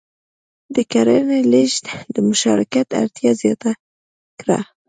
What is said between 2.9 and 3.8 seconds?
اړتیا زیاته